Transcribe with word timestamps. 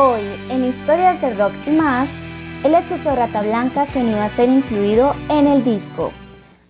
Hoy, 0.00 0.20
en 0.48 0.64
Historias 0.64 1.20
del 1.20 1.36
Rock 1.36 1.52
y 1.66 1.70
más, 1.70 2.20
el 2.62 2.72
éxito 2.76 3.10
de 3.10 3.16
Rata 3.16 3.42
Blanca 3.42 3.84
que 3.84 3.98
no 3.98 4.12
iba 4.12 4.24
a 4.24 4.28
ser 4.28 4.48
incluido 4.48 5.12
en 5.28 5.48
el 5.48 5.64
disco. 5.64 6.12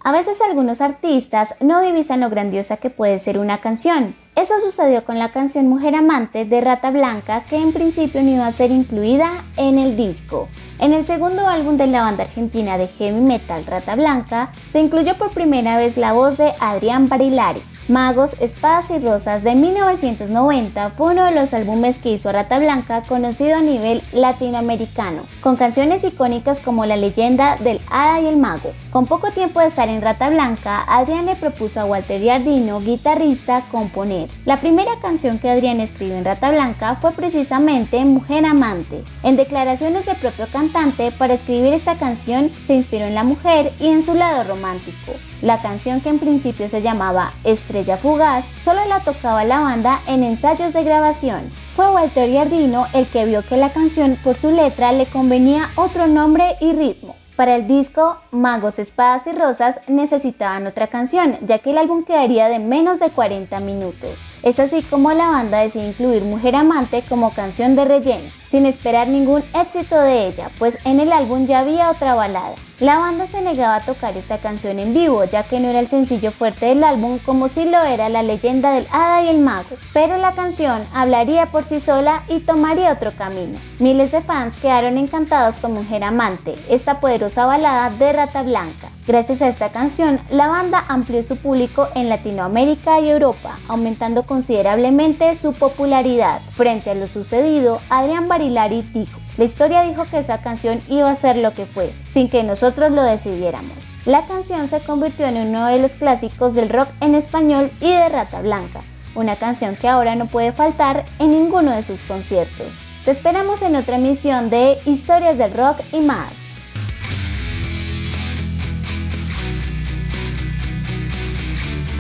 A 0.03 0.13
veces 0.13 0.41
algunos 0.41 0.81
artistas 0.81 1.55
no 1.61 1.83
divisan 1.83 2.21
lo 2.21 2.31
grandiosa 2.31 2.79
que 2.79 2.89
puede 2.89 3.19
ser 3.19 3.39
una 3.39 3.59
canción. 3.59 4.17
Eso 4.35 4.55
sucedió 4.61 5.05
con 5.05 5.19
la 5.19 5.31
canción 5.31 5.69
Mujer 5.69 5.95
Amante 5.95 6.47
de 6.47 6.63
Rata 6.63 6.91
Blanca 6.91 7.45
que 7.51 7.57
en 7.57 7.75
principio 7.75 8.23
no 8.23 8.31
iba 8.31 8.47
a 8.47 8.53
ser 8.53 8.71
incluida 8.71 9.45
en 9.59 9.79
el 9.79 9.95
disco. 9.95 10.49
En 10.79 10.95
el 10.95 11.05
segundo 11.05 11.47
álbum 11.47 11.77
de 11.77 11.87
la 11.87 12.01
banda 12.01 12.25
argentina 12.25 12.79
de 12.79 12.89
heavy 12.89 13.21
metal 13.21 13.67
Rata 13.67 13.95
Blanca 13.95 14.55
se 14.71 14.81
incluyó 14.81 15.19
por 15.19 15.33
primera 15.33 15.77
vez 15.77 15.99
la 15.99 16.15
voz 16.15 16.39
de 16.39 16.55
Adrián 16.61 17.11
Barilari. 17.11 17.61
Magos, 17.89 18.37
Espadas 18.39 18.91
y 18.91 18.99
Rosas 18.99 19.43
de 19.43 19.55
1990 19.55 20.91
fue 20.91 21.13
uno 21.13 21.25
de 21.25 21.33
los 21.33 21.55
álbumes 21.55 21.99
que 21.99 22.11
hizo 22.11 22.31
Rata 22.31 22.59
Blanca 22.59 23.03
conocido 23.09 23.57
a 23.57 23.63
nivel 23.63 24.03
latinoamericano, 24.13 25.23
con 25.41 25.57
canciones 25.57 26.05
icónicas 26.05 26.61
como 26.61 26.85
La 26.85 26.99
leyenda 26.99 27.57
del 27.57 27.81
Hada 27.91 28.21
y 28.21 28.27
el 28.27 28.37
Mago. 28.37 28.73
Con 28.91 29.07
poco 29.07 29.31
tiempo 29.31 29.61
de 29.61 29.69
estar 29.69 29.89
en 29.89 30.03
Rata 30.03 30.29
Blanca, 30.29 30.85
Adrián 30.87 31.25
le 31.25 31.37
propuso 31.37 31.81
a 31.81 31.87
Walter 31.87 32.21
Giardino, 32.21 32.81
guitarrista, 32.81 33.63
componer. 33.71 34.29
La 34.45 34.59
primera 34.59 35.01
canción 35.01 35.39
que 35.39 35.49
Adrián 35.49 35.81
escribió 35.81 36.17
en 36.17 36.27
Rata 36.27 36.51
Blanca 36.51 36.97
fue 36.97 37.13
precisamente 37.13 38.05
Mujer 38.05 38.45
Amante. 38.45 39.03
En 39.23 39.37
declaraciones 39.37 40.05
del 40.05 40.17
propio 40.17 40.47
cantante, 40.53 41.11
para 41.11 41.33
escribir 41.33 41.73
esta 41.73 41.95
canción 41.95 42.51
se 42.67 42.75
inspiró 42.75 43.07
en 43.07 43.15
la 43.15 43.25
mujer 43.25 43.73
y 43.81 43.87
en 43.87 44.03
su 44.03 44.13
lado 44.13 44.45
romántico. 44.45 45.13
La 45.41 45.63
canción 45.63 46.01
que 46.01 46.09
en 46.09 46.19
principio 46.19 46.69
se 46.69 46.83
llamaba 46.83 47.33
Estrella 47.45 47.78
Fugaz 47.85 48.45
solo 48.61 48.85
la 48.87 49.01
tocaba 49.01 49.45
la 49.45 49.61
banda 49.61 50.01
en 50.07 50.25
ensayos 50.25 50.73
de 50.73 50.85
grabación. 50.85 51.51
Fue 51.77 51.91
Walter 51.91 52.29
Giardino 52.29 52.87
el 52.93 53.07
que 53.07 53.25
vio 53.25 53.43
que 53.43 53.57
la 53.57 53.71
canción 53.71 54.19
por 54.23 54.37
su 54.37 54.51
letra 54.51 54.93
le 54.93 55.07
convenía 55.07 55.71
otro 55.77 56.07
nombre 56.07 56.57
y 56.61 56.73
ritmo. 56.73 57.15
Para 57.37 57.55
el 57.55 57.69
disco 57.69 58.19
Magos, 58.33 58.81
Espadas 58.81 59.29
y 59.29 59.33
Rosas 59.33 59.81
necesitaban 59.87 60.67
otra 60.67 60.89
canción, 60.89 61.37
ya 61.47 61.61
que 61.61 61.71
el 61.71 61.79
álbum 61.79 62.03
quedaría 62.03 62.49
de 62.49 62.59
menos 62.59 62.99
de 62.99 63.11
40 63.11 63.61
minutos. 63.61 64.19
Es 64.43 64.59
así 64.59 64.83
como 64.83 65.13
la 65.13 65.31
banda 65.31 65.61
decidió 65.61 65.89
incluir 65.89 66.25
Mujer 66.25 66.57
Amante 66.57 67.05
como 67.09 67.31
canción 67.31 67.77
de 67.77 67.85
relleno, 67.85 68.29
sin 68.49 68.67
esperar 68.67 69.07
ningún 69.07 69.45
éxito 69.55 70.01
de 70.01 70.27
ella, 70.27 70.51
pues 70.59 70.79
en 70.85 70.99
el 70.99 71.13
álbum 71.13 71.47
ya 71.47 71.61
había 71.61 71.91
otra 71.91 72.17
balada. 72.17 72.57
La 72.81 72.97
banda 72.99 73.27
se 73.27 73.43
negaba 73.43 73.75
a 73.75 73.81
tocar 73.81 74.17
esta 74.17 74.39
canción 74.39 74.79
en 74.79 74.95
vivo, 74.95 75.25
ya 75.25 75.43
que 75.43 75.59
no 75.59 75.67
era 75.67 75.81
el 75.81 75.89
sencillo 75.89 76.31
fuerte 76.31 76.67
del 76.67 76.85
álbum 76.85 77.19
como 77.19 77.49
si 77.49 77.65
lo 77.65 77.83
era 77.83 78.09
la 78.09 78.23
leyenda 78.23 78.71
del 78.71 78.87
Hada 78.93 79.25
y 79.25 79.29
el 79.31 79.41
Mago, 79.41 79.77
pero 79.93 80.17
la 80.17 80.31
canción 80.31 80.83
hablaría 80.95 81.47
por 81.47 81.65
sí 81.65 81.81
sola 81.81 82.23
y 82.29 82.39
tomaría 82.39 82.93
otro 82.93 83.11
camino. 83.19 83.59
Miles 83.81 84.13
de 84.13 84.21
fans 84.21 84.57
quedaron 84.59 84.97
encantados 84.97 85.59
con 85.59 85.75
Mujer 85.75 86.05
Amante, 86.05 86.55
esta 86.71 87.01
poderosa 87.01 87.47
balada 87.47 87.91
de 87.91 88.13
Rata 88.13 88.45
Blanca. 88.45 88.91
Gracias 89.09 89.43
a 89.43 89.49
esta 89.49 89.71
canción, 89.71 90.21
la 90.31 90.47
banda 90.47 90.85
amplió 90.87 91.25
su 91.25 91.37
público 91.37 91.89
en 91.97 92.09
Latinoamérica 92.09 93.01
y 93.01 93.11
Europa, 93.11 93.59
aumentando 93.67 94.23
considerablemente 94.23 95.35
su 95.35 95.53
popularidad. 95.53 96.41
Frente 96.53 96.93
a 96.93 96.95
lo 96.95 97.09
sucedido, 97.09 97.81
Adrián 97.91 98.29
Barilari 98.29 98.83
dijo, 98.83 99.19
la 99.39 99.45
historia 99.45 99.83
dijo 99.85 100.05
que 100.05 100.19
esa 100.19 100.39
canción 100.39 100.83
iba 100.89 101.09
a 101.09 101.15
ser 101.15 101.37
lo 101.37 101.55
que 101.55 101.65
fue, 101.65 101.95
sin 102.09 102.29
que 102.29 102.43
nosotros 102.43 102.91
lo 102.91 103.05
decidiéramos. 103.05 103.95
La 104.05 104.27
canción 104.27 104.69
se 104.69 104.81
convirtió 104.81 105.27
en 105.27 105.37
uno 105.37 105.67
de 105.67 105.79
los 105.79 105.93
clásicos 105.93 106.55
del 106.55 106.69
rock 106.69 106.89
en 107.01 107.15
español 107.15 107.71
y 107.81 107.89
de 107.89 108.09
Rata 108.09 108.41
Blanca, 108.43 108.81
una 109.15 109.37
canción 109.37 109.77
que 109.77 109.89
ahora 109.89 110.17
no 110.17 110.27
puede 110.27 110.51
faltar 110.51 111.05
en 111.21 111.31
ninguno 111.31 111.71
de 111.71 111.83
sus 111.83 112.03
conciertos. 112.03 112.67
Te 113.05 113.13
esperamos 113.13 113.63
en 113.63 113.77
otra 113.77 113.97
emisión 113.97 114.51
de 114.51 114.77
Historias 114.85 115.39
del 115.39 115.55
Rock 115.55 115.79
y 115.93 116.01
más. 116.01 116.48